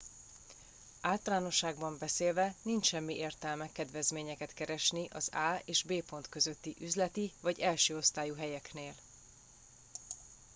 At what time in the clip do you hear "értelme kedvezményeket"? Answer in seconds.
3.15-4.53